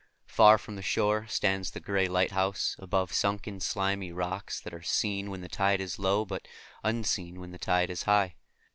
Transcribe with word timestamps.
Far 0.25 0.57
from 0.57 0.77
the 0.77 0.81
shore 0.81 1.27
stands 1.27 1.69
the 1.69 1.79
gray 1.79 2.07
lighthouse, 2.07 2.75
above 2.79 3.13
sunken 3.13 3.59
slimy 3.59 4.11
rocks 4.11 4.59
that 4.59 4.73
are 4.73 4.81
seen 4.81 5.29
when 5.29 5.41
the 5.41 5.47
tide 5.47 5.79
is 5.79 5.99
low, 5.99 6.25
but 6.25 6.47
unseen 6.83 7.39
when 7.39 7.51
the 7.51 7.59
tide 7.59 7.91
is 7.91 8.01
high. 8.01 8.33